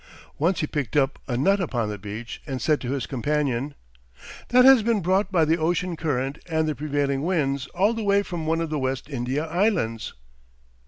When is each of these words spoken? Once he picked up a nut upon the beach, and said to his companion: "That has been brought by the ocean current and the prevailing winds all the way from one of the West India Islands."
Once 0.39 0.61
he 0.61 0.65
picked 0.65 0.97
up 0.97 1.19
a 1.27 1.37
nut 1.37 1.59
upon 1.61 1.87
the 1.87 1.97
beach, 1.99 2.41
and 2.47 2.59
said 2.59 2.81
to 2.81 2.89
his 2.93 3.05
companion: 3.05 3.75
"That 4.49 4.65
has 4.65 4.81
been 4.81 5.01
brought 5.03 5.31
by 5.31 5.45
the 5.45 5.59
ocean 5.59 5.95
current 5.95 6.39
and 6.49 6.67
the 6.67 6.73
prevailing 6.73 7.21
winds 7.21 7.67
all 7.67 7.93
the 7.93 8.01
way 8.01 8.23
from 8.23 8.47
one 8.47 8.61
of 8.61 8.71
the 8.71 8.79
West 8.79 9.07
India 9.11 9.45
Islands." 9.45 10.13